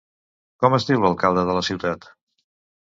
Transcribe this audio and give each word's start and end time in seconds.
Com 0.63 0.75
es 0.79 0.89
diu 0.89 1.05
l'alcalde 1.05 1.47
de 1.51 1.59
la 1.59 1.65
ciutat? 1.71 2.13